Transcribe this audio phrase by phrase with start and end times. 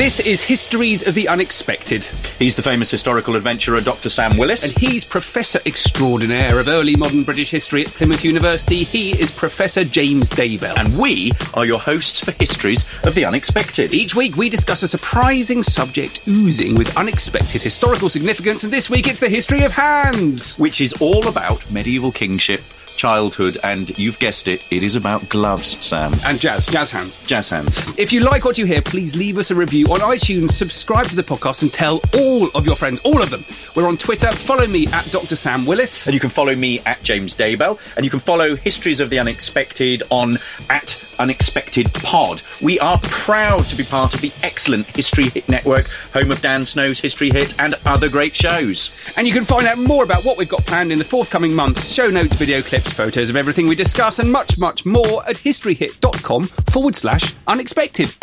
[0.00, 2.04] This is Histories of the Unexpected.
[2.38, 4.08] He's the famous historical adventurer Dr.
[4.08, 4.64] Sam Willis.
[4.64, 8.82] And he's Professor Extraordinaire of Early Modern British History at Plymouth University.
[8.82, 10.74] He is Professor James Daybell.
[10.78, 13.92] and we are your hosts for Histories of the Unexpected.
[13.92, 19.06] Each week we discuss a surprising subject oozing with unexpected historical significance, and this week
[19.06, 20.56] it's the history of hands.
[20.56, 22.62] which is all about medieval kingship,
[23.00, 26.12] childhood, and you've guessed it, it is about gloves, Sam.
[26.26, 27.16] And jazz, jazz hands.
[27.26, 27.80] Jazz hands.
[27.96, 31.16] If you like what you hear, please leave us a review on iTunes, subscribe to
[31.16, 33.42] the podcast, and tell all of your friends, all of them.
[33.74, 34.30] We're on Twitter.
[34.30, 35.34] Follow me at Dr.
[35.34, 36.06] Sam Willis.
[36.06, 39.18] And you can follow me at James Daybell, and you can follow Histories of the
[39.18, 40.36] Unexpected on
[40.68, 42.42] at Unexpected Pod.
[42.62, 46.64] We are proud to be part of the excellent History Hit Network, home of Dan
[46.64, 48.90] Snow's History Hit and other great shows.
[49.16, 51.92] And you can find out more about what we've got planned in the forthcoming months,
[51.92, 56.46] show notes, video clips, photos of everything we discuss, and much, much more at historyhit.com
[56.46, 58.14] forward slash unexpected.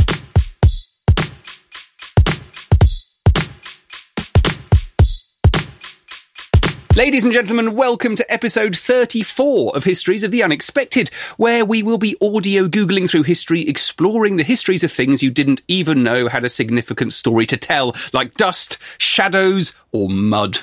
[6.97, 11.99] Ladies and gentlemen, welcome to episode 34 of Histories of the Unexpected, where we will
[11.99, 16.43] be audio Googling through history, exploring the histories of things you didn't even know had
[16.43, 20.61] a significant story to tell, like dust, shadows, or mud.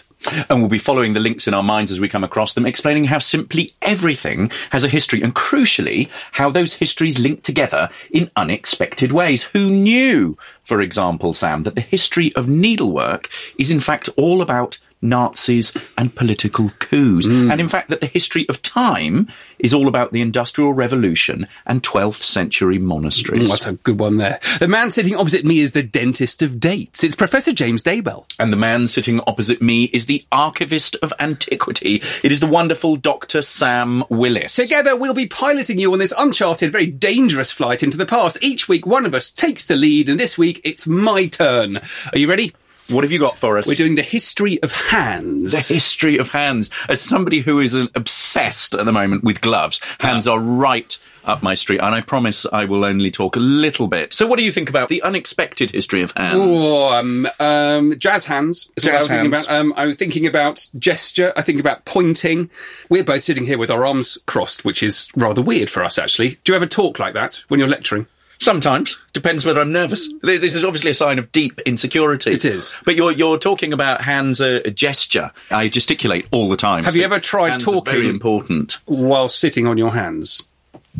[0.49, 3.05] And we'll be following the links in our minds as we come across them, explaining
[3.05, 9.13] how simply everything has a history and crucially, how those histories link together in unexpected
[9.13, 9.43] ways.
[9.45, 14.79] Who knew, for example, Sam, that the history of needlework is in fact all about
[15.05, 17.27] Nazis and political coups.
[17.27, 19.29] And in fact, that the history of time
[19.59, 23.43] is all about the Industrial Revolution and 12th century monasteries.
[23.47, 24.41] Mm, That's a good one there.
[24.59, 27.05] The man sitting opposite me is the dentist of dates.
[27.05, 28.25] It's Professor James Daybell.
[28.39, 32.03] And the man sitting opposite me is the archivist of antiquity.
[32.23, 33.43] It is the wonderful Dr.
[33.43, 34.55] Sam Willis.
[34.55, 38.39] Together, we'll be piloting you on this uncharted, very dangerous flight into the past.
[38.43, 41.77] Each week, one of us takes the lead, and this week, it's my turn.
[42.13, 42.53] Are you ready?
[42.89, 43.67] What have you got for us?
[43.67, 45.53] We're doing the history of hands.
[45.53, 46.71] the history of hands.
[46.89, 51.43] As somebody who is an obsessed at the moment with gloves, hands are right up
[51.43, 54.13] my street, and I promise I will only talk a little bit.
[54.13, 56.37] So, what do you think about the unexpected history of hands?
[56.63, 59.47] Oh, um, um, jazz hands is what I Jazz was thinking hands.
[59.47, 59.59] about.
[59.59, 61.33] Um, I'm thinking about gesture.
[61.37, 62.51] I think about pointing.
[62.91, 66.39] We're both sitting here with our arms crossed, which is rather weird for us, actually.
[66.45, 68.07] Do you ever talk like that when you're lecturing?
[68.45, 70.13] Sometimes depends whether I'm nervous.
[70.23, 72.33] This is obviously a sign of deep insecurity.
[72.33, 72.75] It is.
[72.85, 75.31] But you're you're talking about hands a, a gesture.
[75.51, 76.85] I gesticulate all the time.
[76.85, 78.79] Have you ever tried talking- Very important.
[78.85, 80.43] While sitting on your hands.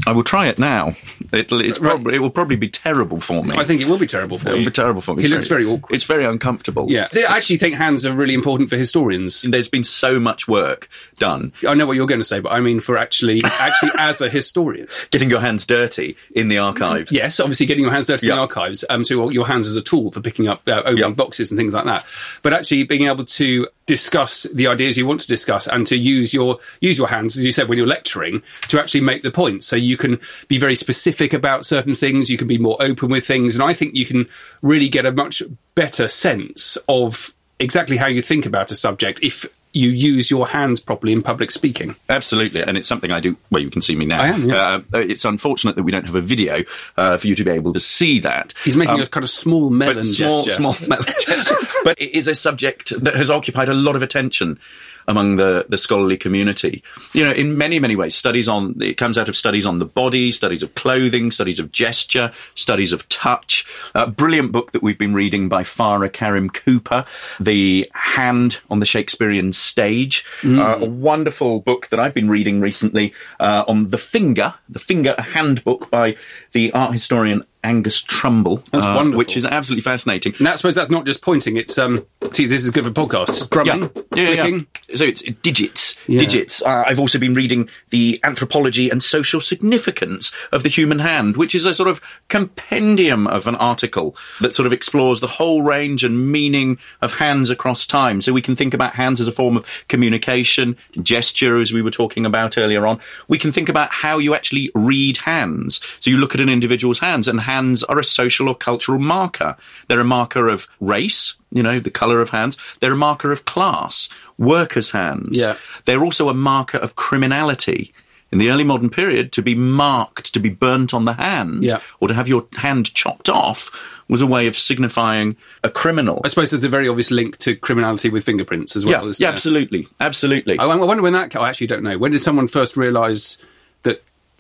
[0.07, 0.95] I will try it now.
[1.33, 1.91] It'll, it's Right.
[1.91, 3.57] probably, it will probably be terrible for me.
[3.57, 4.51] I think it will be terrible for me.
[4.55, 5.23] it will be terrible for me.
[5.23, 5.95] He It's looks very awkward.
[5.95, 6.87] It's very uncomfortable.
[6.91, 9.43] Yeah, I actually think hands are really important for historians.
[9.43, 10.89] There's been so much work
[11.19, 14.21] done I know what you're going to say, but I mean for actually, actually as
[14.21, 14.89] a historian.
[15.11, 17.13] getting your hands dirty in the archives.
[17.13, 19.83] Yes, obviously getting your hands dirty in the archives, um, so your hands as a
[19.83, 21.09] tool for picking up, uh, opening Yeah.
[21.11, 22.05] boxes and things like that.
[22.43, 26.33] But actually being able to discuss the ideas you want to discuss and to use
[26.33, 29.63] your use your hands, as you said when you're lecturing, to actually make the point.
[29.63, 32.31] So you can be very specific about certain things.
[32.31, 34.27] You can be more open with things, and I think you can
[34.63, 35.43] really get a much
[35.75, 40.81] better sense of exactly how you think about a subject if you use your hands
[40.81, 41.95] properly in public speaking.
[42.09, 43.37] Absolutely, and it's something I do.
[43.51, 44.23] Well, you can see me now.
[44.23, 44.81] I am, yeah.
[44.93, 46.63] Uh, it's unfortunate that we don't have a video
[46.97, 48.55] uh, for you to be able to see that.
[48.65, 50.57] He's making Um, a kind of small melon small, gesture.
[50.57, 51.57] small melon gesture.
[51.85, 54.59] but it is a subject that has occupied a lot of attention
[55.07, 56.83] among the, the scholarly community.
[57.13, 59.85] You know, in many, many ways, studies on, it comes out of studies on the
[59.85, 63.67] body, studies of clothing, studies of gesture, studies of touch.
[63.95, 67.05] A brilliant book that we've been reading by Farah Karim Cooper,
[67.41, 70.25] The Hand on the Shakespearean Stage.
[70.59, 75.15] Uh, a wonderful book that I've been reading recently uh, on The Finger, The Finger,
[75.19, 76.17] a handbook by
[76.53, 79.19] the art historian Angus Trumble, That's uh, wonderful.
[79.19, 80.35] which is absolutely fascinating.
[80.39, 81.57] And I suppose that's not just pointing.
[81.57, 82.07] It's um.
[82.33, 83.49] See, this is good for podcasts.
[83.51, 84.59] Drumming, Yeah, yeah, yeah.
[84.95, 86.19] So it's digits, Yeah.
[86.19, 86.63] digits.
[86.63, 91.55] Uh, I've also been reading the anthropology and social significance of the human hand, which
[91.55, 96.05] is a sort of compendium of an article that sort of explores the whole range
[96.05, 98.21] and meaning of hands across time.
[98.21, 101.91] So we can think about hands as a form of communication, gesture, as we were
[101.91, 103.01] talking about earlier on.
[103.29, 105.81] We can think about how you actually read hands.
[106.01, 109.57] So you look at an individual's hands, and hands are a social or cultural marker.
[109.89, 112.59] They're a marker of race, you know, the colour of hands.
[112.81, 114.09] They're a marker of class,
[114.39, 115.39] workers' hands.
[115.39, 115.57] Yeah.
[115.85, 117.93] They're also a marker of criminality.
[118.33, 121.79] In the early modern period, to be marked, to be burnt on the hand, Yeah.
[122.01, 123.71] or to have your hand chopped off,
[124.09, 126.21] was a way of signifying a criminal.
[126.25, 129.07] I suppose there's a very obvious link to criminality with fingerprints as well.
[129.07, 130.59] yeah, yeah, absolutely, absolutely.
[130.59, 131.37] I, I wonder when that.
[131.37, 131.97] I actually don't know.
[131.97, 133.39] When did someone first realise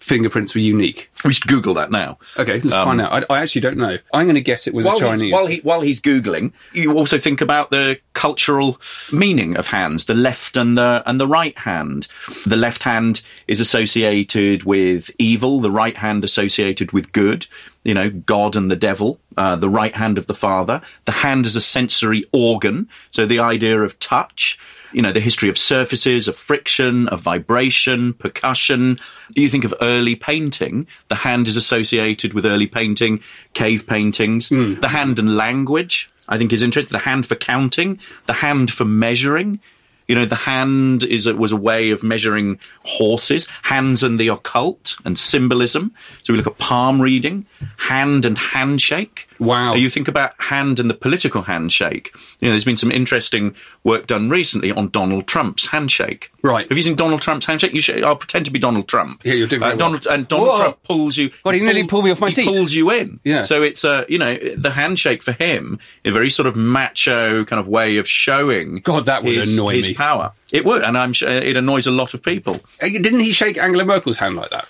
[0.04, 1.10] fingerprints were unique?
[1.24, 2.18] we should Google that now.
[2.38, 3.24] Okay, let's Um, find out.
[3.30, 3.96] I, I actually don't know.
[4.12, 5.32] I'm going to guess it was while a Chinese.
[5.32, 8.78] While, he, while he's googling, you also think about the cultural
[9.10, 12.06] meaning of hands, the left and the and the right hand.
[12.46, 17.46] The left hand is associated with evil, the right hand associated with good.
[17.84, 19.18] You know, God and the devil.
[19.36, 20.80] Uh, the right hand of the Father.
[21.06, 24.58] The hand is a sensory organ, so the idea of touch.
[24.94, 28.98] You know, the history of surfaces, of friction, of vibration, percussion.
[29.34, 30.86] You think of early painting.
[31.08, 33.20] The hand is associated with early painting,
[33.54, 34.48] cave paintings.
[34.48, 34.74] Hmm.
[34.80, 36.92] The hand and language, I think, is interesting.
[36.92, 39.58] The hand for counting, the hand for measuring.
[40.06, 44.28] You know, the hand is a, was a way of measuring horses, hands and the
[44.28, 45.94] occult and symbolism.
[46.22, 47.46] So we look at palm reading,
[47.78, 49.28] hand and handshake.
[49.38, 49.74] Wow.
[49.74, 52.14] You think about hand and the political handshake.
[52.40, 56.30] You know, there's been some interesting work done recently on Donald Trump's handshake.
[56.42, 56.68] Right.
[56.68, 57.72] Have you seen Donald Trump's handshake?
[57.72, 59.22] You should, I'll pretend to be Donald Trump.
[59.24, 59.76] Yeah, you're doing uh, well.
[59.76, 60.58] Donald, And Donald Whoa.
[60.58, 61.30] Trump pulls you.
[61.42, 62.46] God, he nearly pulled me off my he seat.
[62.46, 63.20] pulls you in.
[63.24, 63.42] Yeah.
[63.44, 67.60] So it's uh, you know the handshake for him, a very sort of macho kind
[67.60, 68.80] of way of showing.
[68.80, 69.94] God, that would his, annoy his me.
[69.94, 70.32] power.
[70.54, 72.60] It would, and I'm sure it annoys a lot of people.
[72.80, 74.66] Uh, Didn't he shake Angela Merkel's hand like that?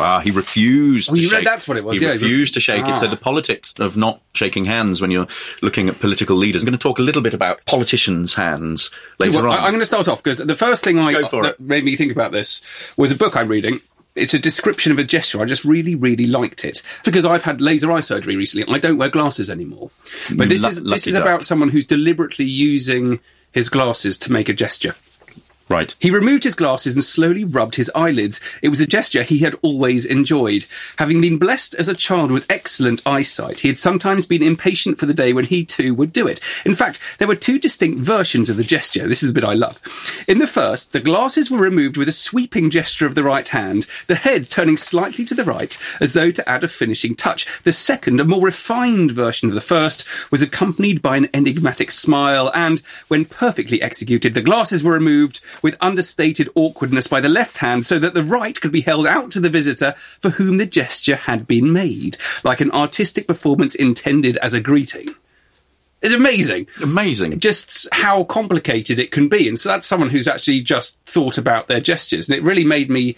[0.00, 1.10] Ah, he refused.
[1.10, 1.44] Oh, you read shake.
[1.44, 2.96] that's what it was, He yeah, he refused to shake it.
[2.98, 3.10] So Ah.
[3.10, 5.26] the politics of not shaking hands when you're
[5.62, 6.62] looking at political leaders.
[6.62, 9.58] I'm going to talk a little bit about politicians' hands later Well, on.
[9.58, 11.60] I, am going to start off because the first thing I that it.
[11.60, 12.62] made me think about this
[12.96, 13.80] was a book I'm reading.
[14.14, 15.40] It's a description of a gesture.
[15.40, 18.72] I just really, really liked it because I've had laser eye surgery recently.
[18.74, 19.90] I don't wear glasses anymore.
[20.34, 21.22] But this Lu- is this is duck.
[21.22, 23.20] about someone who's deliberately using
[23.52, 24.94] his glasses to make a gesture.
[25.68, 25.94] Right.
[25.98, 28.40] He removed his glasses and slowly rubbed his eyelids.
[28.62, 30.64] It was a gesture he had always enjoyed.
[30.98, 35.06] Having been blessed as a child with excellent eyesight, he had sometimes been impatient for
[35.06, 36.40] the day when he too would do it.
[36.64, 39.06] In fact, there were two distinct versions of the gesture.
[39.06, 39.80] This is a bit I love.
[40.26, 43.86] In the first, the glasses were removed with a sweeping gesture of the right hand,
[44.06, 47.46] the head turning slightly to the right as though to add a finishing touch.
[47.62, 52.50] The second, a more refined version of the first, was accompanied by an enigmatic smile,
[52.54, 57.84] and, when perfectly executed, the glasses were removed with understated awkwardness by the left hand
[57.86, 61.16] so that the right could be held out to the visitor for whom the gesture
[61.16, 65.14] had been made, like an artistic performance intended as a greeting.
[66.00, 67.40] It's amazing Amazing.
[67.40, 69.48] just how complicated it can be.
[69.48, 72.28] And so that's someone who's actually just thought about their gestures.
[72.28, 73.16] And it really made me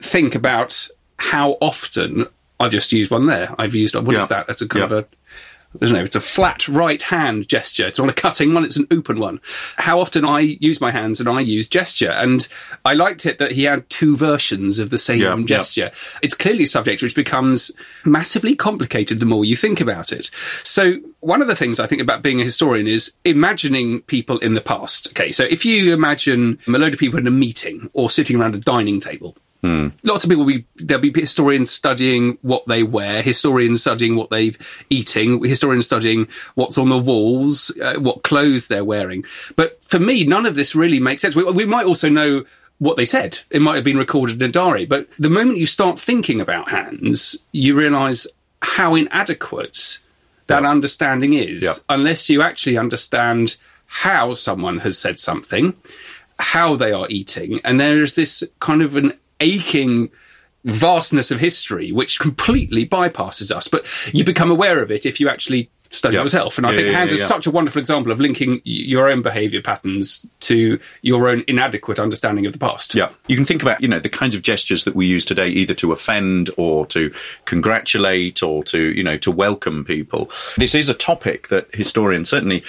[0.00, 0.88] think about
[1.18, 2.26] how often
[2.58, 3.54] I've just used one there.
[3.58, 4.26] I've used, what is Yeah.
[4.26, 4.46] that?
[4.46, 4.96] That's a kind Yeah.
[4.98, 5.08] of a,
[5.80, 7.86] I don't know, it's a flat right hand gesture.
[7.86, 9.40] It's not a cutting one, it's an open one.
[9.76, 12.10] How often I use my hands and I use gesture.
[12.10, 12.46] And
[12.84, 15.44] I liked it that he had two versions of the same Yeah, yeah.
[15.44, 15.90] gesture.
[16.22, 17.72] It's clearly a subject which becomes
[18.04, 20.30] massively complicated the more you think about it.
[20.62, 24.54] So, one of the things I think about being a historian is imagining people in
[24.54, 25.08] the past.
[25.08, 28.54] Okay, so if you imagine a load of people in a meeting or sitting around
[28.54, 29.36] a dining table,
[30.02, 34.30] Lots of people will be there'll be historians studying what they wear, historians studying what
[34.30, 34.58] they've
[34.90, 39.24] eating, historians studying what's on the walls, uh, what clothes they're wearing.
[39.56, 41.34] But for me, none of this really makes sense.
[41.34, 42.44] We, we might also know
[42.78, 43.38] what they said.
[43.50, 44.84] It might have been recorded in a diary.
[44.84, 48.26] But the moment you start thinking about hands, you realise
[48.60, 49.98] how inadequate
[50.46, 53.56] that understanding is, unless you actually understand
[53.86, 55.74] how someone has said something,
[56.38, 60.10] how they are eating, and there is this kind of an aching
[60.64, 63.68] vastness of history which completely bypasses us.
[63.68, 66.22] But you become aware of it if you actually study Yeah.
[66.22, 68.60] myself, and I Yeah, think yeah, hands yeah, is such a wonderful example of linking
[68.64, 72.94] your own behaviour patterns to your own inadequate understanding of the past.
[72.94, 73.10] Yeah.
[73.28, 75.74] You can think about, you know, the kinds of gestures that we use today, either
[75.74, 77.12] to offend or to
[77.44, 80.30] congratulate or to, you know, to welcome people.
[80.56, 82.62] This is a topic that historians, certainly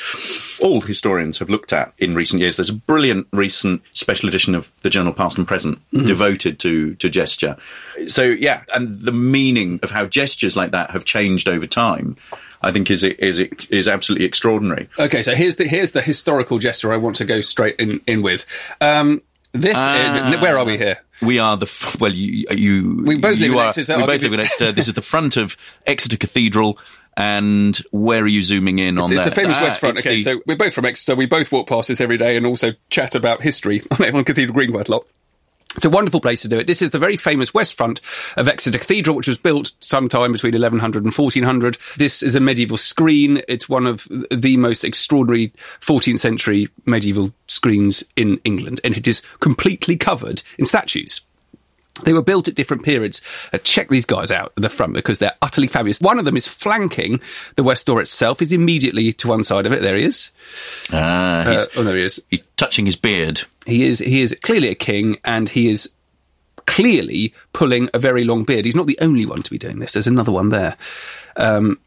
[0.62, 2.58] all historians have looked at in recent years.
[2.58, 6.06] There's a brilliant recent special edition of the journal Past and Present mm-hmm.
[6.06, 7.58] devoted to, to gesture.
[8.08, 12.16] So, yeah, and the meaning of how gestures like that have changed over time,
[12.66, 14.90] I think is, is, is absolutely extraordinary.
[15.00, 18.22] Okay, so here's the here's the historical gesture I want to go straight in in
[18.22, 18.46] with.
[18.82, 19.22] Um,
[19.54, 20.38] this Ah.
[20.42, 20.98] where are we here?
[21.22, 22.12] We are the f- well.
[22.12, 23.96] You you We both live you in Exeter.
[23.96, 24.72] We I'll both live you- in Exeter.
[24.74, 25.56] This is the front of
[25.86, 26.78] Exeter Cathedral.
[27.18, 29.30] And where are you zooming in on It's that?
[29.30, 30.00] the famous Ah, West Front.
[30.00, 31.16] Okay, the- so we're both from Exeter.
[31.16, 34.72] We both walk past this every day and also chat about history on Cathedral Green
[34.74, 35.08] quite a lot.
[35.76, 36.68] It's a wonderful place to do it.
[36.68, 38.02] This is the very famous West Front
[38.38, 41.78] of Exeter Cathedral, which was built sometime between 1100 and 1400.
[41.98, 43.42] This is a medieval screen.
[43.48, 49.22] It's one of the most extraordinary 14th century medieval screens in England, and it is
[49.40, 51.22] completely covered in statues.
[52.04, 53.22] They were built at different periods.
[53.54, 56.02] Uh, check these guys out at the front because they're utterly fabulous.
[56.02, 57.22] One of them is flanking
[57.56, 58.42] the West Door itself.
[58.42, 59.82] Is immediately to one side of it.
[59.82, 60.32] There he is.
[60.92, 62.22] Ah, he's, Uh, oh, there he is.
[62.30, 63.44] he's touching his beard.
[63.66, 64.00] He is.
[64.00, 65.94] He is clearly a king, and he is
[66.66, 68.66] clearly pulling a very long beard.
[68.66, 69.94] He's not the only one to be doing this.
[69.94, 70.76] There's another one there.
[71.38, 71.80] Um,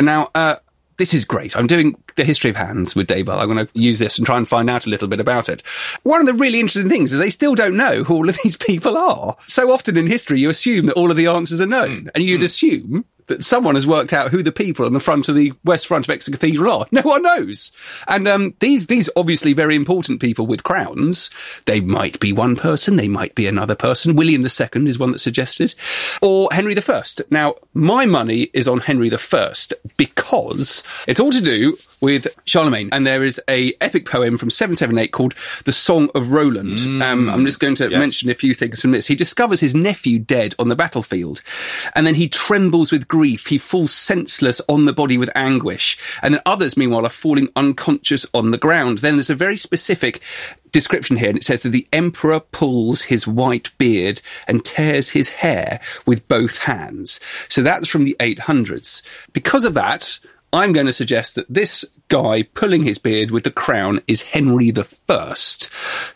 [0.00, 0.56] Now, uh,
[0.98, 1.56] this is great.
[1.56, 3.38] I'm doing the history of hands with Daybell.
[3.38, 5.62] I'm going to use this and try and find out a little bit about it.
[6.02, 8.56] One of the really interesting things is they still don't know who all of these
[8.56, 9.36] people are.
[9.46, 12.08] So often in history, you assume that all of the answers are known, hmm.
[12.14, 12.46] and you'd hmm.
[12.46, 15.86] assume that someone has worked out who the people on the front of the west
[15.86, 16.86] front of Exeter Cathedral are.
[16.90, 17.72] No one knows.
[18.08, 21.30] And um, these these obviously very important people with crowns.
[21.66, 24.16] They might be one person, they might be another person.
[24.16, 25.74] William II is one that's suggested,
[26.22, 27.02] or Henry I.
[27.30, 29.52] Now, my money is on Henry I
[29.96, 35.12] because it's all to do with Charlemagne, and there is a epic poem from 778
[35.12, 37.98] called "The Song of Roland." Um, I'm just going to yes.
[37.98, 39.06] mention a few things from this.
[39.06, 41.42] He discovers his nephew dead on the battlefield,
[41.94, 43.46] and then he trembles with grief.
[43.46, 48.26] He falls senseless on the body with anguish, and then others, meanwhile, are falling unconscious
[48.34, 48.98] on the ground.
[48.98, 50.20] Then there's a very specific
[50.70, 55.30] description here, and it says that the emperor pulls his white beard and tears his
[55.30, 57.20] hair with both hands.
[57.48, 59.02] So that's from the 800s.
[59.32, 60.18] Because of that,
[60.52, 64.74] I'm going to suggest that this guy pulling his beard with the crown is Henry
[65.08, 65.34] I,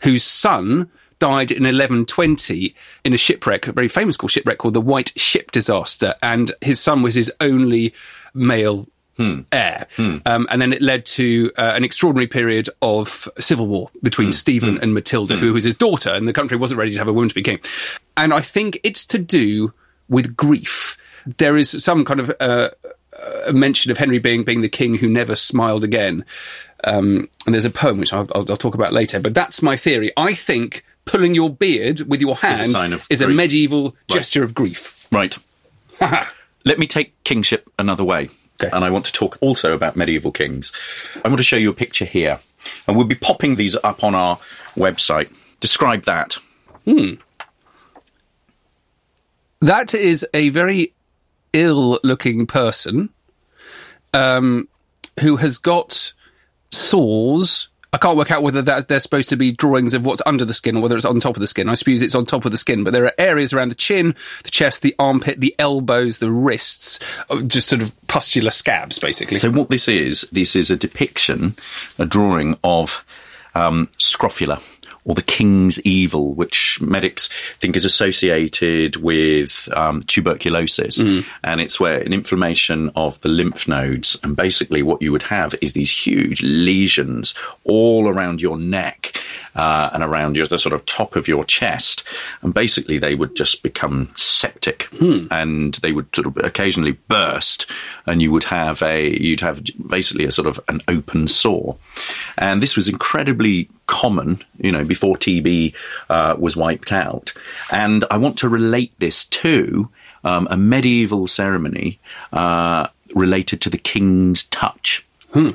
[0.03, 0.91] whose son
[1.21, 2.75] died in 1120
[3.05, 6.79] in a shipwreck, a very famous called shipwreck called the White Ship Disaster, and his
[6.79, 7.93] son was his only
[8.33, 8.87] male
[9.51, 9.85] heir.
[10.25, 14.79] Um, and then it led to uh, an extraordinary period of civil war between Stephen
[14.81, 17.29] and Matilda, who was his daughter, and the country wasn't ready to have a woman
[17.29, 17.59] to be king.
[18.17, 19.73] And I think it's to do
[20.09, 20.97] with grief.
[21.37, 22.69] There is some kind of uh,
[23.45, 26.25] a mention of Henry being being the king who never smiled again.
[26.83, 29.19] Um, and there's a poem which I'll, I'll, I'll talk about later.
[29.19, 30.11] But that's my theory.
[30.17, 33.35] I think pulling your beard with your hand of is a grief.
[33.35, 35.07] medieval gesture of grief.
[35.11, 35.37] Right.
[36.63, 38.29] Let me take kingship another way.
[38.61, 38.73] Okay.
[38.73, 40.71] And I want to talk also about medieval kings.
[41.23, 42.39] I want to show you a picture here.
[42.87, 44.39] And we'll be popping these up on our
[44.75, 45.35] website.
[45.59, 46.37] Describe that.
[49.59, 50.93] That is a very
[51.51, 53.09] ill-looking person
[54.13, 54.69] um,
[55.19, 56.13] who has got
[56.69, 57.67] sores.
[57.93, 60.53] I can't work out whether that they're supposed to be drawings of what's under the
[60.53, 61.67] skin or whether it's on top of the skin.
[61.67, 64.15] I suppose it's on top of the skin, but there are areas around the chin,
[64.43, 69.35] the chest, the armpit, the elbows, the wrists, uh, just sort of pustular scabs, basically.
[69.35, 71.53] So what this is, this is a depiction,
[71.99, 73.03] a drawing of
[73.55, 74.61] um, scrofula,
[75.03, 77.29] or the king's evil, which medics
[77.59, 80.99] think is associated with um, tuberculosis.
[81.43, 84.17] And it's where an inflammation of the lymph nodes.
[84.23, 89.17] And basically, what you would have is these huge lesions all around your neck
[89.55, 92.03] uh, and around your, the sort of top of your chest.
[92.41, 94.87] And basically, they would just become septic
[95.31, 97.65] and they would sort of occasionally burst.
[98.05, 101.77] And you would have a, you'd have basically a sort of an open sore.
[102.37, 105.73] And this was incredibly common, you know, before TB
[106.09, 107.31] uh, was wiped out.
[107.71, 109.87] And I want to relate this to
[110.25, 111.97] um, a medieval ceremony
[112.33, 115.05] uh, related to the king's touch.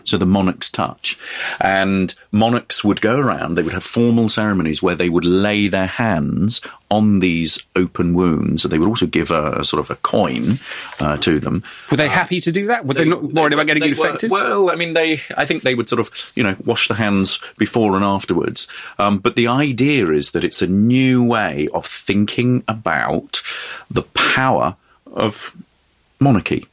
[0.04, 1.18] So the monarch's touch.
[1.60, 5.86] And monarchs would go around, they would have formal ceremonies where they would lay their
[5.86, 8.64] hands on these open wounds.
[8.64, 10.60] And they would also give a, a sort of a coin
[11.00, 11.62] uh, to them.
[11.90, 12.86] Were they happy to do that?
[12.86, 14.30] Were they, not worried about getting they infected?
[14.30, 15.20] Were, well, I mean, they.
[15.36, 18.68] I think they would sort of, you know, wash the hands before and afterwards.
[18.98, 23.42] Um, but the idea is that it's a new way of thinking about
[23.90, 24.76] the power
[25.12, 25.54] of
[26.18, 26.66] monarchy.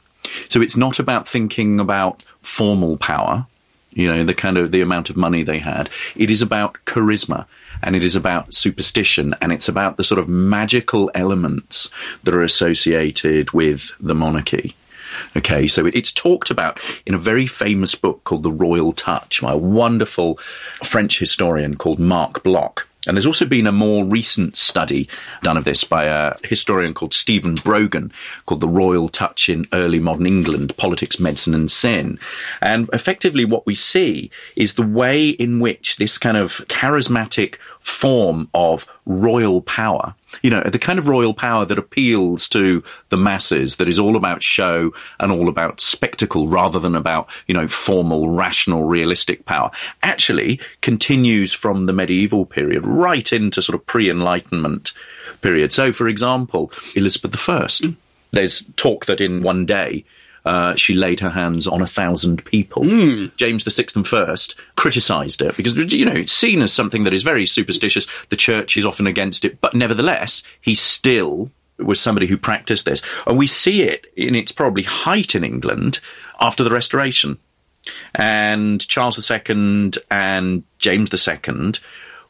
[0.50, 3.48] So it's not about thinking about formal power,
[3.94, 5.90] you know, the kind of the amount of money they had.
[6.16, 7.46] It is about charisma
[7.82, 11.90] and it is about superstition and it's about the sort of magical elements
[12.24, 14.76] that are associated with the monarchy.
[15.36, 19.52] Okay, so it's talked about in a very famous book called The Royal Touch by
[19.52, 20.40] a wonderful
[20.84, 22.88] French historian called Marc Bloch.
[23.08, 25.10] And there's also been a more recent study
[25.42, 28.14] done of this by a historian called Stephen Brogan
[28.46, 32.18] called The Royal Touch in Early Modern England, Politics, Medicine and Sin.
[32.62, 38.50] And effectively what we see is the way in which this kind of charismatic form
[38.54, 43.76] of royal power, you know, the kind of royal power that appeals to the masses,
[43.76, 48.30] that is all about show and all about spectacle rather than about, you know, formal,
[48.30, 49.70] rational, realistic power,
[50.02, 54.94] actually continues from the medieval period right into sort of pre-enlightenment
[55.42, 55.74] period.
[55.74, 57.68] So, for example, Elizabeth I,
[58.32, 60.06] there's talk that in one day,
[60.46, 62.84] uh, she laid her hands on a thousand people.
[63.38, 67.24] James VI and First criticised it because you know it's seen as something that is
[67.24, 68.08] very superstitious.
[68.30, 73.02] The church is often against it, but nevertheless, he still was somebody who practiced this,
[73.26, 76.00] and we see it in its probably height in England
[76.40, 77.38] after the Restoration.
[78.16, 81.74] And Charles II and James II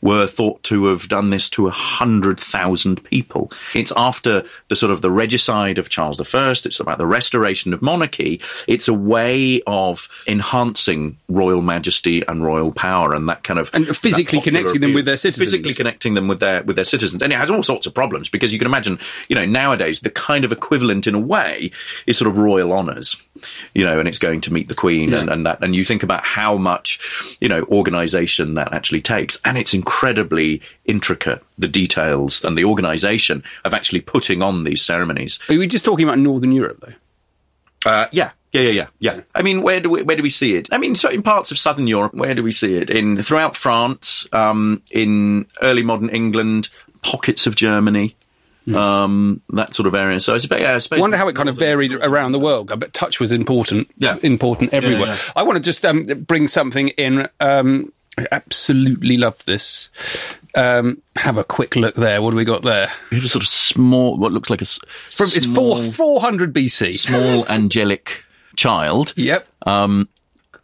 [0.03, 3.51] were thought to have done this to a hundred thousand people.
[3.73, 6.51] It's after the sort of the regicide of Charles I.
[6.51, 8.41] It's about the restoration of monarchy.
[8.67, 13.95] It's a way of enhancing royal majesty and royal power, and that kind of And
[13.95, 15.51] physically connecting them with their citizens.
[15.51, 18.27] Physically connecting them with their with their citizens, and it has all sorts of problems
[18.27, 21.71] because you can imagine, you know, nowadays the kind of equivalent in a way
[22.05, 23.15] is sort of royal honours,
[23.73, 25.19] you know, and it's going to meet the Queen Yeah.
[25.19, 29.39] and, and that, and you think about how much, you know, organisation that actually takes,
[29.43, 35.39] and it's incredibly intricate, the details and the organisation of actually putting on these ceremonies.
[35.49, 37.89] Are we just talking about Northern Europe, though?
[37.89, 38.31] Uh, yeah.
[38.51, 39.21] Yeah, yeah, yeah, yeah.
[39.33, 40.69] I mean, where do we where do we see it?
[40.71, 42.91] I mean, so in parts of southern Europe, where do we see it?
[42.91, 46.69] In throughout France, um, in early modern England,
[47.01, 48.15] pockets of Germany,
[48.73, 50.19] um, that sort of area.
[50.19, 50.99] So I suppose, yeah, I suppose.
[50.99, 52.71] Wonder how it kind of varied around the world.
[52.71, 54.17] I bet touch was important, Yeah.
[54.23, 55.07] important everywhere.
[55.07, 55.17] yeah.
[55.35, 57.27] I want to just um, bring something in.
[57.39, 59.89] Um, I absolutely love this.
[60.55, 62.21] Um, have a quick look there.
[62.21, 62.91] What do we got there?
[63.09, 64.79] We have a sort of small, what looks like a s-
[65.09, 66.93] From it's small, four four hundred BC.
[66.95, 68.23] small angelic
[68.55, 69.47] child Yep.
[69.65, 70.07] Um,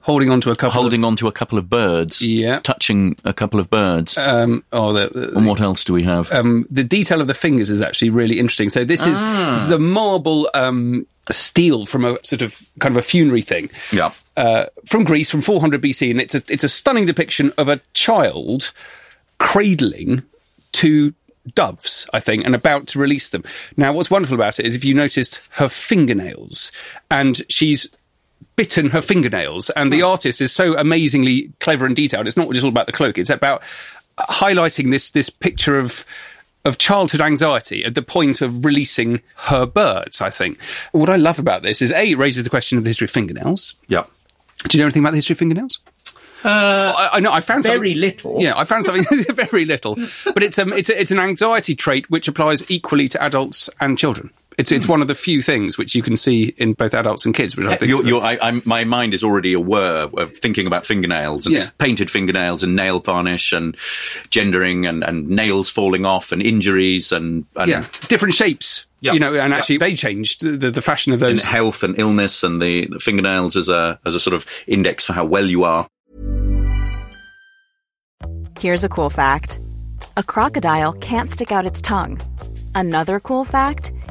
[0.01, 0.81] holding on to a couple.
[0.81, 2.21] holding on to a couple of birds.
[2.21, 2.59] Yeah.
[2.61, 4.17] touching a couple of birds.
[4.17, 6.31] Um, oh, the, the, and what else do we have?
[6.31, 8.69] um, the detail of the fingers is actually really interesting.
[8.69, 9.51] So this is Ah.
[9.53, 13.69] this is a marble um, stele from a sort of kind of a funerary thing.
[13.93, 14.11] yeah.
[14.37, 17.79] uh, from Greece from 400 BC, and it's a it's a stunning depiction of a
[17.93, 18.71] child
[19.37, 20.23] cradling
[20.71, 21.13] two
[21.55, 23.43] doves, I think, and about to release them.
[23.77, 26.71] Now, what's wonderful about it is if you noticed her fingernails,
[27.09, 27.89] and she's
[28.55, 32.27] bitten her fingernails, and the artist is so amazingly clever and detailed.
[32.27, 33.63] It's not just all about the cloak; it's about
[34.17, 36.05] highlighting this this picture of
[36.65, 40.21] of childhood anxiety at the point of releasing her birds.
[40.21, 40.59] I think
[40.91, 43.11] what I love about this is a it raises the question of the history of
[43.11, 43.75] fingernails.
[43.87, 44.03] Yeah.
[44.67, 45.79] Do you know anything about the history of fingernails?
[46.43, 47.33] Uh, I, I know.
[47.33, 48.37] I found very little.
[48.39, 52.09] Yeah, I found something very little, but it's um, it's a, it's an anxiety trait
[52.09, 54.31] which applies equally to adults and children.
[54.59, 54.91] It's it's hmm.
[54.91, 57.65] one of the few things which you can see in both adults and kids, which
[57.65, 60.85] I uh, think You're, you're, I, I'm, my mind is already aware of thinking about
[60.85, 61.69] fingernails and Yeah.
[61.77, 63.77] painted fingernails and nail varnish and
[64.29, 68.85] gendering and, and nails falling off and injuries and, and, yeah different shapes.
[68.99, 69.13] Yeah.
[69.13, 69.57] You know, and Yeah.
[69.57, 71.45] actually they changed the, the, the fashion of and those.
[71.45, 75.13] health and illness and the, the fingernails as a as a sort of index for
[75.13, 75.87] how well you are.
[78.59, 79.61] Here's a cool fact
[80.17, 82.19] a crocodile can't stick out its tongue.
[82.75, 83.88] Another cool fact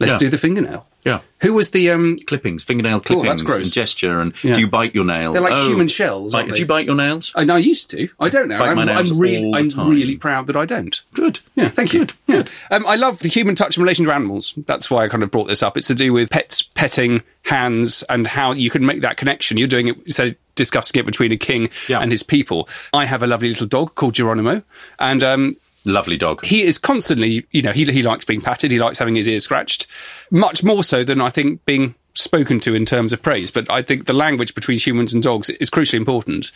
[0.00, 0.18] let's Yeah.
[0.18, 0.86] do the fingernail.
[1.04, 1.20] Yeah.
[1.42, 2.16] Who was the um?
[2.26, 3.58] Clippings, fingernail Oh, clippings, that's gross.
[3.66, 4.54] and gesture, and Yeah.
[4.54, 5.32] do you bite your nail?
[5.32, 7.32] They're like Oh, human shells, Bite, do you bite your nails?
[7.34, 8.08] I I used to.
[8.20, 8.62] I don't now.
[8.64, 11.00] I'm, I'm really, I'm really proud that I don't.
[11.14, 11.38] Good.
[11.54, 12.08] Yeah, thank you.
[12.26, 12.42] Yeah.
[12.70, 14.54] Um, I love the human touch in relation to animals.
[14.66, 15.76] That's why I kind of brought this up.
[15.76, 19.56] It's to do with pets, petting, hands, and how you can make that connection.
[19.56, 22.00] You're doing it, so discussing it between a king Yeah.
[22.00, 22.68] and his people.
[22.92, 24.62] I have a lovely little dog called Geronimo,
[24.98, 25.56] and um,
[25.88, 26.44] Lovely dog.
[26.44, 29.44] he is constantly, you know, he, he likes being patted, he likes having his ears
[29.44, 29.86] scratched,
[30.30, 33.50] much more so than I think being spoken to in terms of praise.
[33.50, 36.50] But I think the language between humans and dogs is crucially important.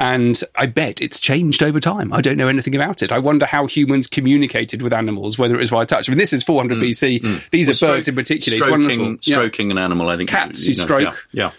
[0.00, 2.12] And I bet it's changed over time.
[2.12, 3.12] I don't know anything about it.
[3.12, 6.08] I wonder how humans communicated with animals, whether it was via touch.
[6.08, 7.22] I mean, this is 400 mm, BC.
[7.22, 7.50] Mm.
[7.50, 8.56] These are Well, birds in particular.
[8.56, 9.18] It's Stroking.
[9.22, 9.36] Yeah.
[9.36, 10.28] stroking an animal, I think.
[10.28, 11.26] Cats you know, stroke.
[11.32, 11.44] Yeah.
[11.44, 11.50] yeah.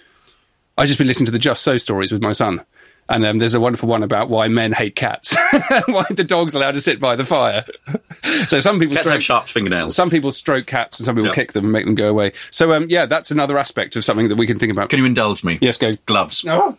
[0.78, 2.66] I've just been listening to the Just So stories with my son.
[3.08, 5.36] And um, there's a wonderful one about why men hate cats,
[5.86, 7.64] why the dog's allowed to sit by the fire.
[8.48, 9.96] so some people Cats stroke, have sharp fingernails.
[9.96, 11.36] some people stroke cats, and some people Yeah.
[11.36, 12.34] kick them and make them go away.
[12.50, 14.90] So um, yeah, that's another aspect of something that we can think about.
[14.90, 15.60] Can you indulge me?
[15.62, 15.94] Yes, go.
[16.08, 16.44] Gloves.
[16.48, 16.78] Oh.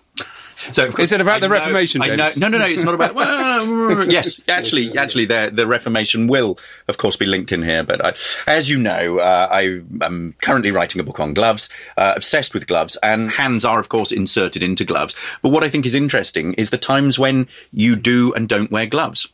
[0.73, 2.67] So, of course, Is it about I the know- Reformation, I know, no, no, no.
[2.67, 3.15] It's not about.
[4.11, 7.83] Yes, actually, actually, the the Reformation will, of course, be linked in here.
[7.85, 8.15] But I,
[8.51, 12.67] as you know, uh, I am currently writing a book on gloves, uh, obsessed with
[12.67, 15.15] gloves, and hands are, of course, inserted into gloves.
[15.43, 18.87] But what I think is interesting is the times when you do and don't wear
[18.87, 19.29] gloves,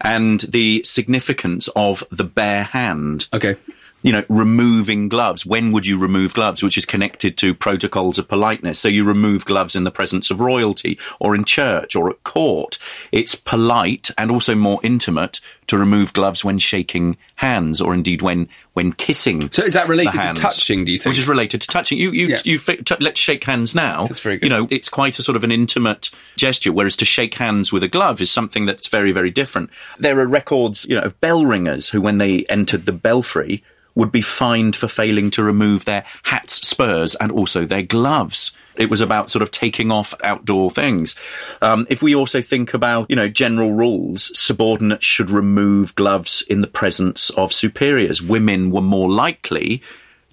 [0.00, 3.56] and the significance of the bare hand Okay.
[4.06, 5.44] You know, removing gloves.
[5.44, 6.62] When would you remove gloves?
[6.62, 8.78] Which is connected to protocols of politeness.
[8.78, 12.78] So you remove gloves in the presence of royalty or in church or at court.
[13.10, 18.48] It's polite and also more intimate to remove gloves when shaking hands or indeed when,
[18.74, 19.50] when kissing.
[19.50, 21.10] So is that related the to touching, do you think?
[21.10, 21.98] Which is related to touching.
[21.98, 22.38] You, you, Yeah.
[22.44, 24.06] you, fi- t- let's shake hands now.
[24.06, 24.44] That's very good.
[24.48, 27.82] You know, it's quite a sort of an intimate gesture, whereas to shake hands with
[27.82, 29.70] a glove is something that's very, very different.
[29.98, 33.64] There are records, you know, of bell ringers who, when they entered the belfry,
[33.96, 38.52] would be fined for failing to remove their hats, spurs, and also their gloves.
[38.76, 41.16] It was about sort of taking off outdoor things.
[41.62, 46.60] Um, if we also think about, you know, general rules, subordinates should remove gloves in
[46.60, 48.22] the presence of superiors.
[48.22, 49.82] Women were more likely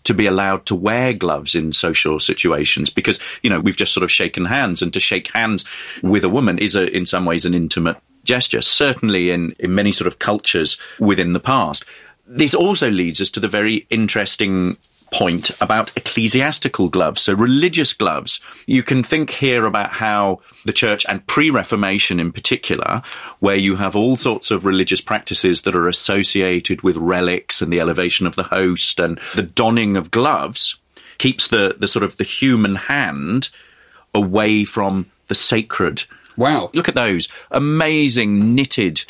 [0.03, 4.03] to be allowed to wear gloves in social situations because you know we've just sort
[4.03, 5.63] of shaken hands and to shake hands
[6.01, 7.95] with a woman is a, in some ways an intimate
[8.25, 11.85] gesture certainly in in many sort of cultures within the past
[12.25, 14.77] this also leads us to the very interesting
[15.13, 18.39] point about ecclesiastical gloves, so religious gloves.
[18.65, 23.03] You can think here about how the church and pre-Reformation in particular,
[23.39, 27.79] where you have all sorts of religious practices that are associated with relics and the
[27.79, 30.77] elevation of the host and the donning of gloves,
[31.19, 33.49] keeps the, the sort of the human hand
[34.15, 36.03] away from the sacred.
[36.35, 36.71] Wow.
[36.73, 39.05] Look at those amazing knitted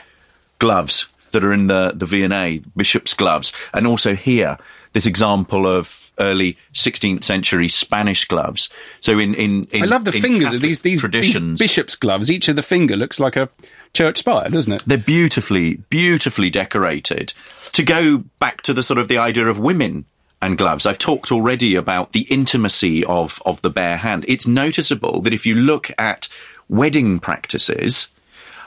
[0.60, 3.52] gloves that are in the, the V&A, bishop's gloves.
[3.74, 4.58] And also here,
[4.94, 8.70] this example of early 16th century Spanish gloves.
[9.02, 11.60] So in, in, in I love the in fingers of Catholic these these, these traditions.
[11.60, 12.32] bishop's gloves.
[12.32, 13.50] Each of the finger looks like a
[13.94, 14.84] church spire, doesn't it?
[14.86, 17.34] They're beautifully, beautifully decorated.
[17.74, 20.06] To go back to the sort of the idea of women
[20.42, 24.26] and gloves, I've talked already about the intimacy of, of the bare hand.
[24.28, 26.28] It's noticeable that if you look at
[26.70, 28.08] wedding practices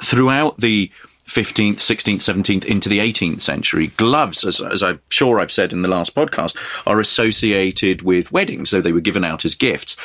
[0.02, 0.90] throughout the
[1.28, 5.82] 15th, 16th, 17th into the 18th century, gloves, as, as I'm sure I've said in
[5.82, 9.96] the last podcast, are associated with weddings, though they were given out as gifts.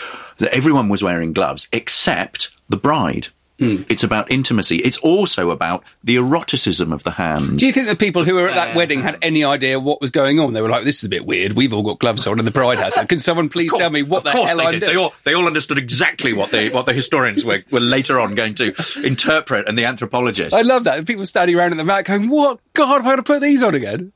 [0.52, 3.28] Everyone was wearing gloves except the bride.
[3.62, 3.84] Hmm.
[3.89, 4.78] It's about intimacy.
[4.78, 7.60] It's also about the eroticism of the hand.
[7.60, 10.10] Do you think the people who were at that wedding had any idea what was
[10.10, 10.54] going on?
[10.54, 11.54] They were like, "This is a bit weird.
[11.54, 13.08] We've all got gloves on, and the bride hasn't.
[13.08, 14.80] Can someone please tell me what the course hell they I'm did.
[14.80, 18.19] doing?" They all, they all understood exactly what the what the historians were, were later
[18.19, 20.56] on going to interpret and the anthropologists.
[20.56, 21.06] I love that.
[21.06, 22.60] People standing around at the back going, "What?
[22.74, 24.12] God, am I going to put these on again?"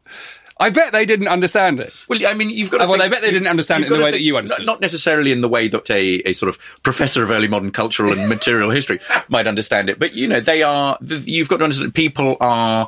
[0.57, 1.93] I bet they didn't understand it.
[2.07, 2.85] Well, I mean, you've got to.
[2.85, 4.33] Oh, well, think- I bet they didn't understand it in the way to that you
[4.33, 7.47] think- understood Not necessarily in the way that a, a sort of professor of early
[7.49, 10.97] modern cultural and material history might understand it, but you know, they are.
[11.01, 11.93] You've got to understand.
[11.93, 12.87] People are,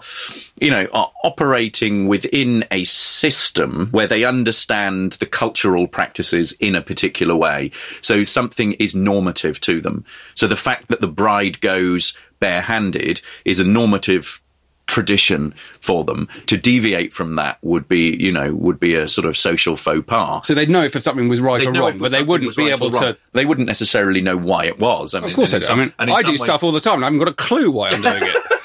[0.61, 6.81] you know, are operating within a system where they understand the cultural practices in a
[6.81, 7.71] particular way.
[8.01, 10.05] So something is normative to them.
[10.35, 14.41] So the fact that the bride goes barehanded is a normative
[14.87, 16.27] tradition for them.
[16.47, 20.03] To deviate from that would be, you know, would be a sort of social faux
[20.07, 20.47] pas.
[20.47, 22.27] So they'd know if something was right They'd or know wrong, if but they something
[22.27, 23.01] wouldn't was be right able or wrong.
[23.13, 23.17] to.
[23.33, 25.13] They wouldn't necessarily know why it was.
[25.13, 25.67] I mean, Of course, I and do.
[25.67, 27.03] in I some- mean, and in I some do ways- stuff all the time, and
[27.05, 28.35] I haven't got a clue why I'm doing it.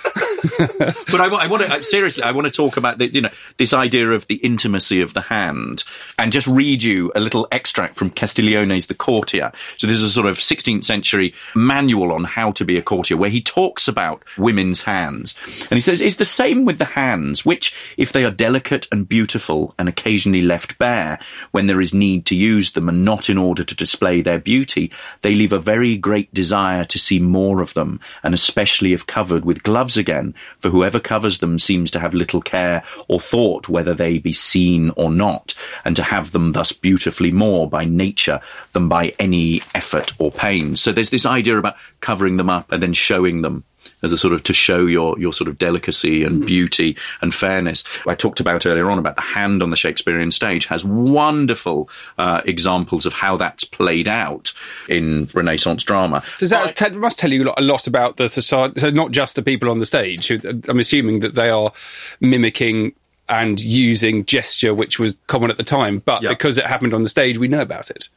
[0.58, 2.22] but I, I want to seriously.
[2.22, 5.20] I want to talk about the, you know this idea of the intimacy of the
[5.20, 5.84] hand,
[6.18, 9.52] and just read you a little extract from Castiglione's *The Courtier*.
[9.76, 13.16] So this is a sort of 16th century manual on how to be a courtier,
[13.16, 15.34] where he talks about women's hands,
[15.70, 19.08] and he says it's the same with the hands, which, if they are delicate and
[19.08, 21.20] beautiful, and occasionally left bare
[21.52, 24.90] when there is need to use them, and not in order to display their beauty,
[25.20, 29.44] they leave a very great desire to see more of them, and especially if covered
[29.44, 33.94] with gloves again, for whoever covers them seems to have little care or thought whether
[33.94, 38.40] they be seen or not, and to have them thus beautifully more by nature
[38.72, 40.76] than by any effort or pain.
[40.76, 43.64] So there's this idea about covering them up and then showing them
[44.02, 47.84] as a sort of to show your your sort of delicacy and beauty and fairness.
[48.06, 52.42] I talked about earlier on about the hand on the Shakespearean stage has wonderful uh,
[52.44, 54.52] examples of how that's played out
[54.88, 56.22] in Renaissance drama.
[56.38, 58.80] Does that te- must tell you a lot- a lot about the society?
[58.80, 60.30] So not just the people on the stage.
[60.30, 61.72] I'm assuming that they are
[62.20, 62.92] mimicking
[63.28, 66.30] and using gesture, which was common at the time, but Yeah.
[66.30, 68.08] because it happened on the stage, we know about it.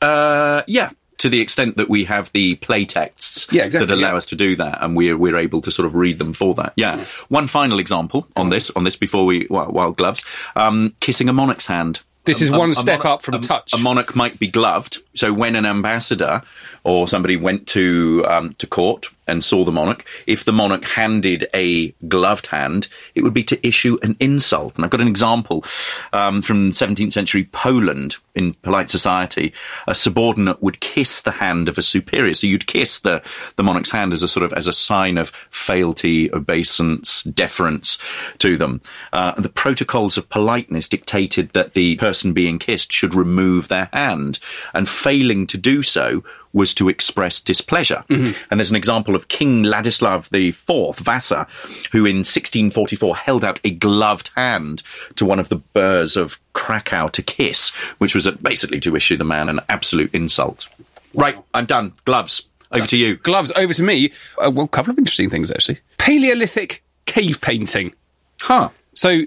[0.00, 0.90] Uh, yeah.
[1.18, 4.16] To the extent that we have the play texts Yeah, exactly, that allow yeah.
[4.16, 6.72] us to do that, and we're we're able to sort of read them for that.
[6.76, 7.04] Yeah.
[7.28, 10.24] One final example on this on this before we well, wild gloves,
[10.56, 12.00] um, kissing a monarch's hand.
[12.24, 13.72] This is A- a- one a step monarch- up from a, touch.
[13.74, 14.98] A monarch might be gloved.
[15.14, 16.42] So when an ambassador
[16.82, 21.48] or somebody went to um, to court and saw the monarch, if the monarch handed
[21.54, 24.76] a gloved hand, it would be to issue an insult.
[24.76, 25.64] And I've got an example
[26.12, 29.52] um, from 17th century Poland in polite society.
[29.86, 32.34] A subordinate would kiss the hand of a superior.
[32.34, 33.22] So you'd kiss the,
[33.56, 37.98] the monarch's hand as a sort of as a sign of fealty, obeisance, deference
[38.38, 38.80] to them.
[39.12, 44.38] Uh, the protocols of politeness dictated that the person being kissed should remove their hand,
[44.72, 46.22] and failing to do so
[46.54, 48.04] was to express displeasure.
[48.08, 51.46] And there's an example of King Ladislav IV, Vasa,
[51.92, 54.82] who in 1644 held out a gloved hand
[55.16, 59.24] to one of the burghs of Krakow to kiss, which was basically to issue the
[59.24, 60.68] man an absolute insult.
[61.12, 61.92] Right, I'm done.
[62.04, 62.46] Gloves.
[62.72, 63.16] Over to you.
[63.16, 64.12] Gloves over to me.
[64.38, 65.78] Uh, well, a couple of interesting things actually.
[65.98, 67.94] Paleolithic cave painting.
[68.40, 68.70] Huh.
[68.94, 69.22] So,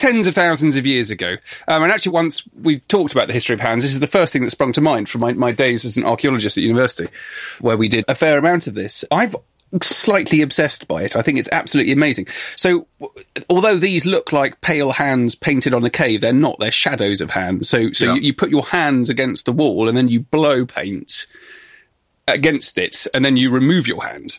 [0.00, 1.36] tens of thousands of years ago.
[1.68, 4.32] Um, and actually, once we talked about the history of hands, this is the first
[4.32, 7.08] thing that sprung to mind from my, my days as an archaeologist at university,
[7.60, 9.04] where we did a fair amount of this.
[9.12, 9.36] I've
[9.82, 11.14] slightly obsessed by it.
[11.14, 12.26] I think it's absolutely amazing.
[12.56, 16.56] So, w- although these look like pale hands painted on a cave, they're not.
[16.58, 17.68] They're shadows of hands.
[17.68, 18.14] So, so Yeah.
[18.14, 21.26] you, you put your hands against the wall and then you blow paint
[22.26, 24.38] against it, and then you remove your hand.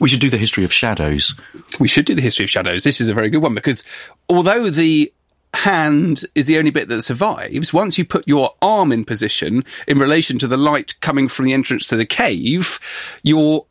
[0.00, 1.34] We should do the history of shadows.
[1.78, 2.84] We should do the history of shadows.
[2.84, 3.84] This is a very good one because
[4.28, 5.12] although the
[5.52, 9.98] hand is the only bit that survives, once you put your arm in position in
[9.98, 12.80] relation to the light coming from the entrance to the cave,
[13.22, 13.66] your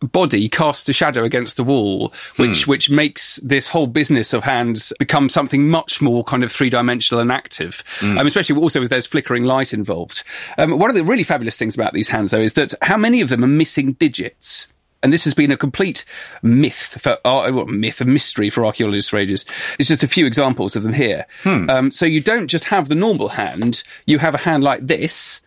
[0.00, 4.92] body casts a shadow against the wall, which which makes this whole business of hands
[4.98, 7.82] become something much more kind of three dimensional and active.
[8.02, 10.22] Um, especially also if there's flickering light involved.
[10.58, 13.20] Um, one of the really fabulous things about these hands, though, is that how many
[13.20, 14.68] of them are missing digits.
[15.04, 16.04] And this has been a complete
[16.42, 19.44] myth for uh, well, myth, a mystery for archaeologists for ages.
[19.78, 21.26] It's just a few examples of them here.
[21.70, 25.42] Um, so you don't just have the normal hand; you have a hand like this,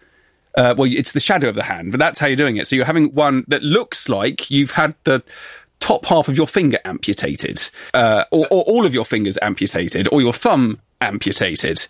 [0.57, 2.67] uh, well, it's the shadow of the hand, but that's how you're doing it.
[2.67, 5.23] So you're having one that looks like you've had the
[5.79, 10.21] top half of your finger amputated, uh, or, or all of your fingers amputated, or
[10.21, 11.85] your thumb amputated.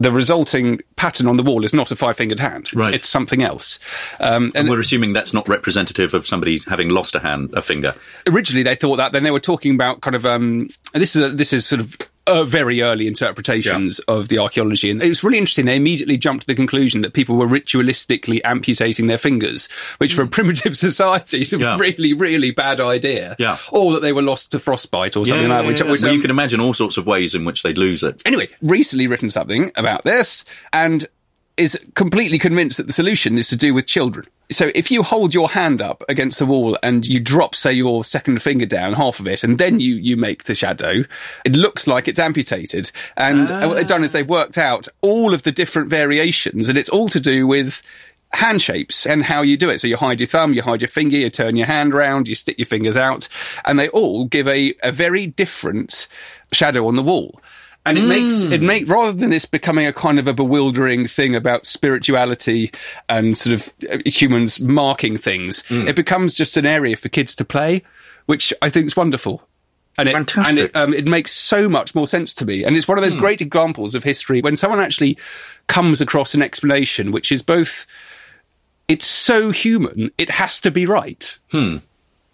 [0.00, 2.94] The resulting pattern on the wall is not a five-fingered hand; it's, Right.
[2.94, 3.78] it's something else.
[4.20, 7.62] Um, And and we're assuming that's not representative of somebody having lost a hand, a
[7.62, 7.94] finger.
[8.26, 9.12] originally they thought that.
[9.12, 11.96] Then they were talking about kind of um, this is a, this is sort of.
[12.26, 15.66] Uh, very early interpretations of the archaeology, and it was really interesting.
[15.66, 20.22] They immediately jumped to the conclusion that people were ritualistically amputating their fingers, which for
[20.22, 21.58] a primitive society is a.
[21.58, 21.78] Yeah.
[21.78, 23.36] really, really bad idea.
[23.38, 23.56] Yeah.
[23.70, 25.66] or that they were lost to frostbite or something like that.
[25.66, 28.02] Which, which, Well, you um, can imagine all sorts of ways in which they'd lose
[28.02, 28.20] it.
[28.26, 31.08] anyway, recently written something about this and
[31.56, 34.26] is completely convinced that the solution is to do with children.
[34.50, 38.04] So if you hold your hand up against the wall and you drop, say, your
[38.04, 41.04] second finger down, half of it, and then you, you make the shadow,
[41.44, 42.92] it looks like it's amputated.
[43.16, 46.90] And what they've done is they've worked out all of the different variations and it's
[46.90, 47.82] all to do with
[48.32, 49.80] hand shapes and how you do it.
[49.80, 52.34] So you hide your thumb, you hide your finger, you turn your hand round, you
[52.34, 53.28] stick your fingers out,
[53.64, 56.06] and they all give a, a very different
[56.52, 57.40] shadow on the wall.
[57.86, 61.36] And it makes it make rather than this becoming a kind of a bewildering thing
[61.36, 62.72] about spirituality
[63.08, 67.44] and sort of uh, humans marking things, it becomes just an area for kids to
[67.44, 67.82] play,
[68.26, 69.46] which I think is wonderful.
[69.98, 70.48] And it, Fantastic.
[70.48, 72.64] And it, um, it makes so much more sense to me.
[72.64, 75.16] And it's one of those great examples of history when someone actually
[75.68, 77.86] comes across an explanation which is both,
[78.88, 81.38] it's so human, it has to be right.
[81.50, 81.78] Hmm.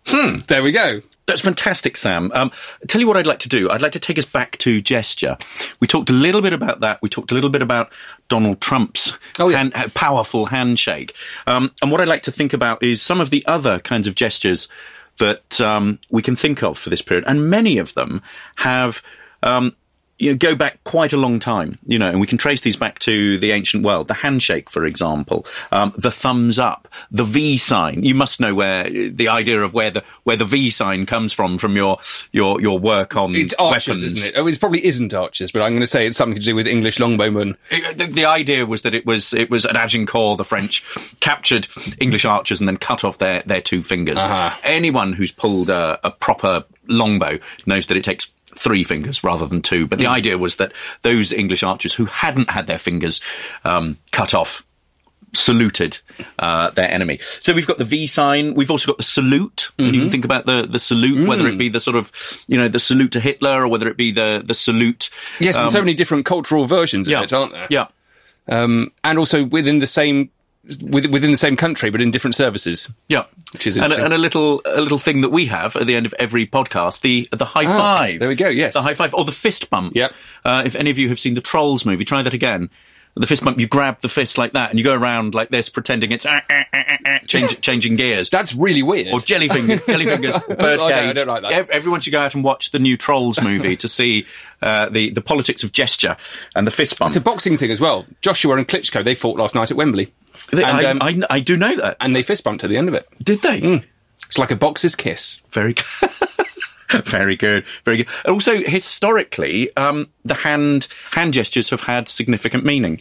[0.07, 0.38] Hmm.
[0.49, 1.03] There we go.
[1.33, 2.31] That's fantastic, Sam.
[2.35, 2.53] Um,
[2.88, 3.71] tell you what I'd like to do.
[3.71, 5.38] I'd like to take us back to gesture.
[5.81, 7.01] We talked a little bit about that.
[7.01, 7.90] We talked a little bit about
[8.29, 9.57] Donald Trump's Oh, yeah.
[9.57, 11.14] hand, uh, powerful handshake.
[11.47, 14.14] Um, and what I'd like to think about is some of the other kinds of
[14.14, 14.68] gestures
[15.18, 17.25] that um, we can think of for this period.
[17.27, 18.21] And many of them
[18.57, 19.03] have.
[19.42, 19.75] Um,
[20.23, 22.77] you know, go back quite a long time, you know, and we can trace these
[22.77, 24.07] back to the ancient world.
[24.07, 28.05] The handshake, for example, um, the thumbs up, the V sign.
[28.05, 31.59] You must know where the idea of where the where the V sign comes from
[31.59, 31.99] from your
[32.31, 34.03] your your work on It's archers, weapons.
[34.05, 34.39] isn't it?
[34.39, 36.69] Oh, it probably isn't archers, but I'm going to say it's something to do with
[36.69, 37.57] English longbowmen.
[37.71, 40.85] It- the, the idea was that it was it was at Agincourt, the French
[41.21, 41.67] captured
[41.99, 44.19] English archers and then cut off their, their two fingers.
[44.23, 44.57] Uh-huh.
[44.63, 49.62] Anyone who's pulled a, a proper longbow knows that it takes three fingers rather than
[49.62, 49.87] two.
[49.87, 53.21] But the idea was that those English archers who hadn't had their fingers
[53.65, 54.65] um, cut off
[55.35, 55.99] saluted
[56.38, 57.19] uh, their enemy.
[57.41, 58.55] So we've got the V sign.
[58.55, 59.71] We've also got the salute.
[59.77, 62.12] When you can think about the the salute, whether it be the sort of
[62.47, 65.11] you know the salute to Hitler or whether it be the the salute.
[65.41, 67.67] Yes, and so many different cultural versions of Yeah, it, aren't there?
[67.71, 67.87] Yeah.
[68.49, 70.31] Um, and also within the same
[70.64, 72.90] within the same country, but in different services.
[73.09, 75.87] Yeah, Which is and, a- and a little a little thing that we have at
[75.87, 78.20] the end of every podcast the the high Ah, five.
[78.20, 78.75] there we go, yes.
[78.75, 79.94] the high five or the fist bump.
[79.96, 80.12] Yep.
[80.44, 82.70] Uh, if any of you have seen the Trolls movie, try that again.
[83.14, 85.68] The fist bump, you grab the fist like that, and you go around like this,
[85.68, 88.31] pretending it's ah, ah, ah, ah, change, changing gears.
[88.31, 89.09] That's really weird.
[89.12, 90.59] or jellyfingers, jellyfingers, birdcage.
[90.59, 91.68] I don't- I don't like that.
[91.68, 94.25] Everyone should go out and watch the new Trolls movie to see
[94.62, 96.16] uh, the the politics of gesture
[96.55, 97.11] and the fist bump.
[97.11, 98.07] it's a boxing thing as well.
[98.22, 100.11] Joshua and Klitschko, they fought last night at Wembley.
[100.53, 101.97] They- and, I, um, I, I do know that.
[102.01, 103.07] and they fist bumped at the end of it.
[103.23, 103.85] Did they?
[104.27, 105.40] It's like a boxer's kiss.
[105.51, 106.11] Very good.
[107.05, 108.09] Very good, very good.
[108.27, 113.01] Also, historically, um, the hand hand gestures have had significant meaning.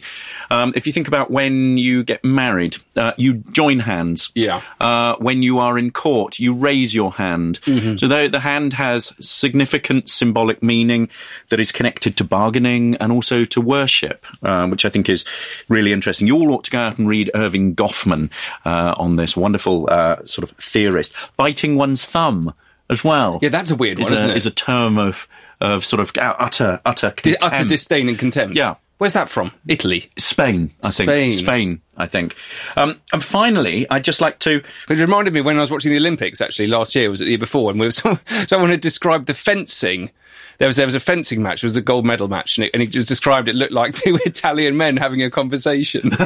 [0.50, 4.30] Um, if you think about when you get married, uh, you join hands.
[4.34, 4.62] Yeah.
[4.80, 7.60] Uh, when you are in court, you raise your hand.
[7.98, 11.08] So the, the hand has significant symbolic meaning
[11.50, 15.24] that is connected to bargaining and also to worship, um, which I think is
[15.68, 16.26] really interesting.
[16.26, 18.30] You all ought to go out and read Erving Goffman
[18.64, 21.12] uh, on this wonderful uh, sort of theorist.
[21.36, 22.54] Biting one's thumb
[22.92, 23.38] as well.
[23.42, 24.36] Yeah, that's a weird is one, a, isn't it?
[24.36, 25.26] Is a term of
[25.60, 27.44] of sort of utter utter Di- contempt.
[27.44, 28.56] utter disdain and contempt.
[28.56, 28.76] Yeah.
[28.98, 29.50] Where's that from?
[29.66, 30.10] Italy.
[30.16, 31.08] Spain, I think.
[31.08, 31.30] Spain.
[31.32, 32.36] Spain, I think.
[32.76, 34.62] Um, and finally, I'd just like to.
[34.88, 37.30] It reminded me when I was watching the Olympics actually last year, was it the
[37.30, 37.92] year before, and we were,
[38.46, 40.10] someone had described the fencing.
[40.58, 42.70] There was there was a fencing match, it was a gold medal match, and, it,
[42.74, 46.10] and he just described it looked like two Italian men having a conversation.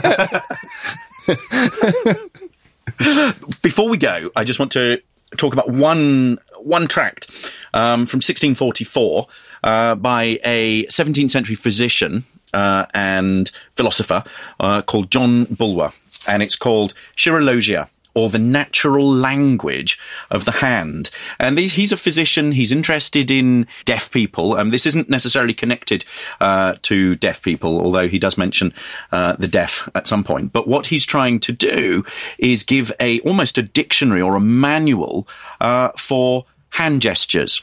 [3.62, 5.00] Before we go, I just want to
[5.36, 7.30] talk about one one tract
[7.74, 9.26] um, from 1644
[9.64, 14.24] uh, by a 17th century physician uh, and philosopher
[14.60, 15.92] uh, called John Bulwer,
[16.28, 17.88] and it's called Chirologia.
[18.16, 19.98] Or the natural language
[20.30, 21.10] of the hand.
[21.38, 22.52] And he's a physician.
[22.52, 24.56] He's interested in deaf people.
[24.56, 26.04] And this isn't necessarily connected
[26.40, 28.72] uh, to deaf people, although he does mention
[29.12, 30.52] uh, the deaf at some point.
[30.52, 32.04] But what he's trying to do
[32.38, 35.28] is give a almost a dictionary or a manual
[35.60, 37.62] uh, for hand gestures.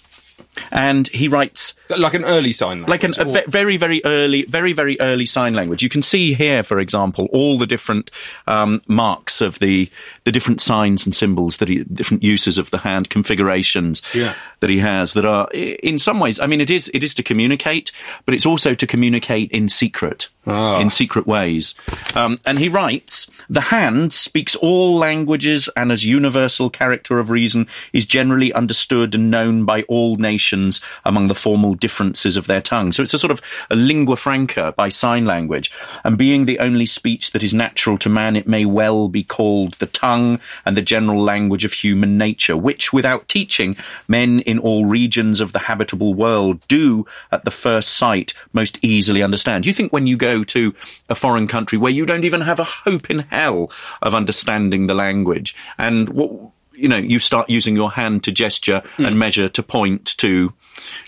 [0.71, 2.89] And he writes like an early sign language.
[2.89, 5.81] like an, a or- ve- very, very early, very, very early sign language.
[5.83, 8.11] You can see here, for example, all the different
[8.47, 9.89] um, marks of the
[10.25, 14.35] the different signs and symbols that he, different uses of the hand configurations Yeah.
[14.61, 15.13] that he has.
[15.13, 17.91] That are in some ways, I mean, it is it is to communicate,
[18.25, 20.79] but it's also to communicate in secret, Ah.
[20.79, 21.75] in secret ways.
[22.15, 27.67] Um, and he writes, the hand speaks all languages, and as universal character of reason
[27.91, 32.93] is generally understood and known by all nations among the formal differences of their tongue.
[32.93, 35.69] So it's a sort of a lingua franca by sign language.
[36.05, 39.73] And being the only speech that is natural to man, it may well be called
[39.79, 43.75] the tongue and the general language of human nature, which without teaching,
[44.07, 49.21] men in all regions of the habitable world do at the first sight most easily
[49.21, 49.65] understand.
[49.65, 50.73] You think when you go to
[51.09, 53.69] a foreign country where you don't even have a hope in hell
[54.01, 56.31] of understanding the language and what,
[56.73, 60.53] you know, you start using your hand to gesture and measure to point to,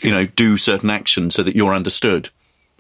[0.01, 2.29] you know, do certain actions so that you're understood.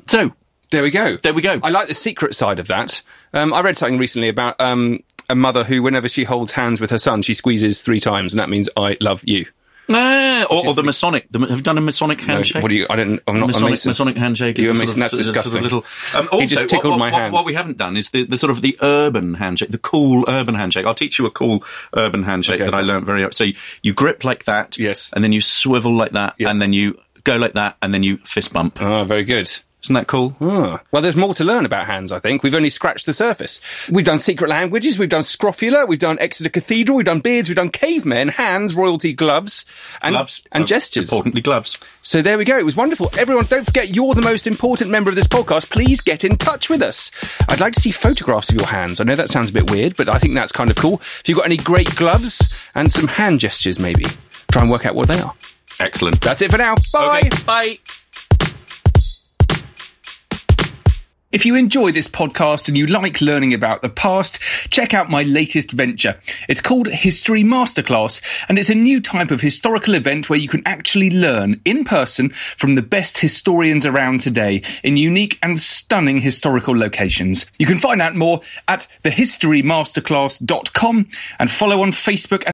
[0.07, 0.33] So,
[0.71, 1.17] There we go.
[1.17, 1.59] There we go.
[1.63, 3.01] I like the secret side of that.
[3.33, 6.89] Um, I read something recently about um, a mother who, whenever she holds hands with
[6.91, 9.45] her son, she squeezes three times, and that means "I love you."
[9.91, 11.27] Ah, or, or the Masonic.
[11.29, 12.63] The, have you done a Masonic No, handshake?
[12.63, 12.87] what do you?
[12.89, 13.19] I don't.
[13.27, 13.89] I'm not a Masonic, Mason.
[13.91, 14.57] Masonic handshake.
[14.57, 15.61] You're a Mason, that's the sort of disgusting.
[15.63, 17.33] little, um, He just tickled what, my hand.
[17.33, 20.55] What we haven't done is the, the sort of the urban handshake, the cool urban
[20.55, 20.85] handshake.
[20.85, 21.63] I'll teach you a cool
[21.95, 22.65] urban handshake Okay.
[22.65, 23.27] that I learned very.
[23.31, 25.11] So you, you grip like that, Yes.
[25.13, 26.49] and then you swivel like that, Yeah.
[26.49, 28.81] and then you go like that, and then you fist bump.
[28.81, 29.51] Ah, very good.
[29.85, 30.35] Isn't that cool?
[30.41, 30.81] Ah.
[30.91, 32.41] Well, there's more to learn about hands, I think.
[32.41, 33.61] We've only scratched the surface.
[33.89, 37.55] We've done secret languages, we've done scrofula, we've done Exeter Cathedral, we've done beards, we've
[37.55, 39.63] done cavemen, hands, royalty, gloves,
[40.01, 41.11] and, Gloves and uh, gestures.
[41.11, 41.79] Importantly, gloves.
[42.01, 42.57] So there we go.
[42.57, 43.11] It was wonderful.
[43.17, 45.69] Everyone, don't forget you're the most important member of this podcast.
[45.69, 47.11] Please get in touch with us.
[47.47, 48.99] I'd like to see photographs of your hands.
[48.99, 50.95] I know that sounds a bit weird, but I think that's kind of cool.
[50.95, 54.05] If you've got any great gloves and some hand gestures, maybe
[54.51, 55.33] try and work out what they are.
[55.79, 56.21] Excellent.
[56.21, 56.75] That's it for now.
[56.91, 57.19] Bye.
[57.19, 57.79] Okay, bye.
[61.31, 65.23] If you enjoy this podcast and you like learning about the past, check out my
[65.23, 66.19] latest venture.
[66.47, 70.61] It's called History Masterclass, and it's a new type of historical event where you can
[70.67, 76.77] actually learn in person from the best historians around today in unique and stunning historical
[76.77, 77.47] locations.
[77.57, 81.09] You can find out more at thehistorymasterclass.com
[81.39, 82.53] and follow on Facebook and